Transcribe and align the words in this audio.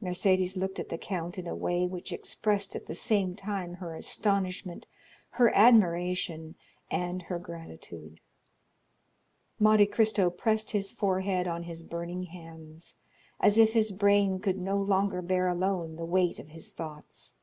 Mercédès 0.00 0.56
looked 0.56 0.78
at 0.78 0.88
the 0.88 0.96
count 0.96 1.36
in 1.36 1.48
a 1.48 1.54
way 1.56 1.84
which 1.84 2.12
expressed 2.12 2.76
at 2.76 2.86
the 2.86 2.94
same 2.94 3.34
time 3.34 3.74
her 3.74 3.92
astonishment, 3.96 4.86
her 5.30 5.52
admiration, 5.52 6.54
and 6.92 7.22
her 7.22 7.40
gratitude. 7.40 8.20
Monte 9.58 9.86
Cristo 9.86 10.30
pressed 10.30 10.70
his 10.70 10.92
forehead 10.92 11.48
on 11.48 11.64
his 11.64 11.82
burning 11.82 12.22
hands, 12.22 12.98
as 13.40 13.58
if 13.58 13.72
his 13.72 13.90
brain 13.90 14.38
could 14.38 14.58
no 14.58 14.80
longer 14.80 15.20
bear 15.20 15.48
alone 15.48 15.96
the 15.96 16.04
weight 16.06 16.38
of 16.38 16.50
its 16.50 16.70
thoughts. 16.70 17.34